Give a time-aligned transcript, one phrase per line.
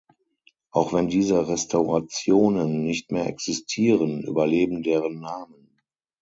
[0.71, 5.75] Auch wenn diese Restaurationen nicht mehr existieren, überleben deren Namen.